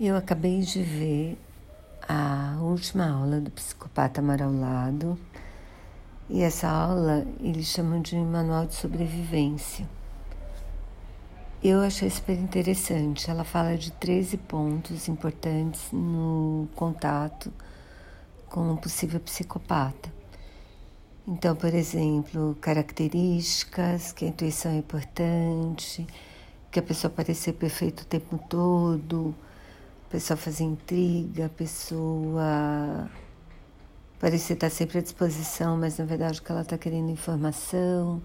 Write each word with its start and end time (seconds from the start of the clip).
Eu 0.00 0.16
acabei 0.16 0.60
de 0.60 0.82
ver 0.82 1.38
a 2.08 2.56
última 2.60 3.10
aula 3.10 3.40
do 3.40 3.50
Psicopata 3.50 4.20
Amar 4.20 4.42
ao 4.42 4.50
Lado 4.50 5.18
e 6.30 6.42
essa 6.42 6.68
aula 6.68 7.26
eles 7.38 7.66
chamam 7.66 8.00
de 8.00 8.16
Manual 8.16 8.66
de 8.66 8.74
Sobrevivência. 8.74 9.86
Eu 11.62 11.82
achei 11.82 12.08
super 12.08 12.36
interessante. 12.36 13.30
Ela 13.30 13.44
fala 13.44 13.76
de 13.76 13.92
13 13.92 14.38
pontos 14.38 15.08
importantes 15.08 15.92
no 15.92 16.66
contato 16.74 17.52
com 18.48 18.72
um 18.72 18.76
possível 18.76 19.20
psicopata. 19.20 20.10
Então, 21.28 21.54
por 21.54 21.72
exemplo, 21.72 22.56
características, 22.60 24.10
que 24.10 24.24
a 24.24 24.28
intuição 24.28 24.72
é 24.72 24.78
importante, 24.78 26.04
que 26.70 26.80
a 26.80 26.82
pessoa 26.82 27.10
parecer 27.10 27.52
perfeita 27.52 28.02
o 28.02 28.06
tempo 28.06 28.40
todo, 28.48 29.32
pessoa 30.12 30.36
fazer 30.36 30.64
intriga, 30.64 31.46
a 31.46 31.48
pessoa 31.48 33.10
parecer 34.20 34.52
estar 34.52 34.68
sempre 34.68 34.98
à 34.98 35.02
disposição, 35.02 35.78
mas 35.78 35.96
na 35.96 36.04
verdade 36.04 36.42
que 36.42 36.52
ela 36.52 36.60
está 36.60 36.76
querendo 36.76 37.08
é 37.08 37.12
informação. 37.12 38.20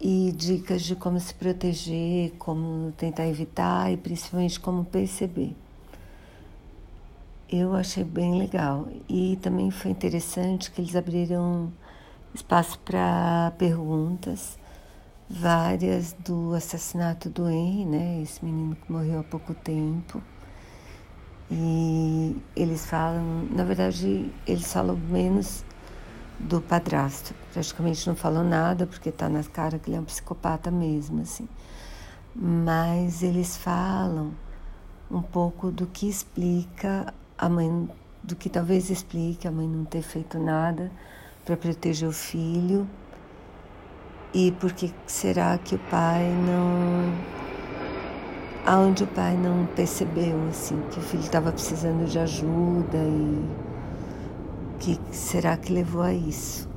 E 0.00 0.32
dicas 0.34 0.80
de 0.80 0.96
como 0.96 1.20
se 1.20 1.34
proteger, 1.34 2.32
como 2.38 2.92
tentar 2.92 3.26
evitar 3.26 3.92
e 3.92 3.98
principalmente 3.98 4.58
como 4.58 4.86
perceber. 4.86 5.54
Eu 7.46 7.74
achei 7.74 8.02
bem 8.02 8.38
legal. 8.38 8.88
E 9.06 9.36
também 9.42 9.70
foi 9.70 9.90
interessante 9.90 10.70
que 10.70 10.80
eles 10.80 10.96
abriram 10.96 11.70
espaço 12.34 12.78
para 12.78 13.52
perguntas 13.58 14.58
várias 15.30 16.12
do 16.24 16.52
assassinato 16.54 17.30
do 17.30 17.48
Henry, 17.48 17.84
né? 17.84 18.20
Esse 18.20 18.44
menino 18.44 18.74
que 18.74 18.90
morreu 18.90 19.20
há 19.20 19.22
pouco 19.22 19.54
tempo. 19.54 20.20
E 21.48 22.36
eles 22.56 22.84
falam, 22.84 23.46
na 23.50 23.62
verdade, 23.62 24.32
eles 24.46 24.72
falam 24.72 24.96
menos 24.96 25.64
do 26.38 26.60
padrasto. 26.60 27.32
Praticamente 27.52 28.06
não 28.08 28.16
falam 28.16 28.42
nada, 28.42 28.86
porque 28.86 29.10
está 29.10 29.28
na 29.28 29.44
cara 29.44 29.78
que 29.78 29.88
ele 29.88 29.96
é 29.96 30.00
um 30.00 30.04
psicopata 30.04 30.70
mesmo, 30.70 31.22
assim. 31.22 31.48
Mas 32.34 33.22
eles 33.22 33.56
falam 33.56 34.32
um 35.10 35.22
pouco 35.22 35.70
do 35.70 35.86
que 35.86 36.08
explica 36.08 37.12
a 37.38 37.48
mãe, 37.48 37.88
do 38.22 38.34
que 38.34 38.48
talvez 38.48 38.90
explique 38.90 39.46
a 39.46 39.50
mãe 39.50 39.68
não 39.68 39.84
ter 39.84 40.02
feito 40.02 40.38
nada 40.38 40.90
para 41.44 41.56
proteger 41.56 42.08
o 42.08 42.12
filho 42.12 42.88
e 44.32 44.52
por 44.52 44.72
que 44.72 44.92
será 45.06 45.58
que 45.58 45.74
o 45.74 45.78
pai 45.90 46.24
não. 46.46 47.40
Aonde 48.64 49.04
o 49.04 49.06
pai 49.06 49.36
não 49.36 49.66
percebeu 49.74 50.36
assim 50.48 50.80
que 50.90 50.98
o 50.98 51.02
filho 51.02 51.22
estava 51.22 51.50
precisando 51.50 52.06
de 52.06 52.18
ajuda 52.18 52.98
e 52.98 53.48
que 54.78 55.00
será 55.10 55.56
que 55.56 55.72
levou 55.72 56.02
a 56.02 56.12
isso? 56.12 56.68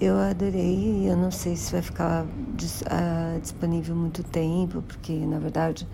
Eu 0.00 0.18
adorei, 0.18 1.08
eu 1.08 1.16
não 1.16 1.30
sei 1.30 1.54
se 1.54 1.70
vai 1.70 1.80
ficar 1.80 2.24
uh, 2.24 3.40
disponível 3.40 3.94
muito 3.94 4.24
tempo, 4.24 4.82
porque 4.82 5.12
na 5.12 5.38
verdade 5.38 5.86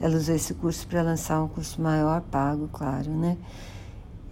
ela 0.00 0.16
usou 0.16 0.34
esse 0.34 0.52
curso 0.54 0.86
para 0.88 1.00
lançar 1.00 1.40
um 1.40 1.46
curso 1.46 1.80
maior, 1.80 2.22
pago, 2.22 2.68
claro, 2.72 3.08
né? 3.08 3.38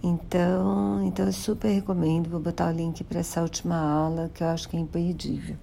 Então, 0.03 1.03
então 1.05 1.25
eu 1.27 1.33
super 1.33 1.69
recomendo, 1.69 2.29
vou 2.29 2.39
botar 2.39 2.69
o 2.69 2.71
link 2.71 3.03
para 3.03 3.19
essa 3.19 3.41
última 3.41 3.77
aula 3.77 4.29
que 4.33 4.43
eu 4.43 4.47
acho 4.47 4.67
que 4.67 4.75
é 4.75 4.79
imperdível. 4.79 5.57